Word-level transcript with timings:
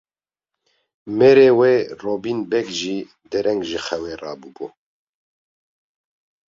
Mêrê 1.17 1.49
wê 1.59 1.75
Robîn 2.03 2.39
Beg 2.51 2.67
jî 2.79 2.97
dereng 3.31 3.61
ji 3.69 3.79
xewê 3.85 4.13
rabûbû. 4.23 4.67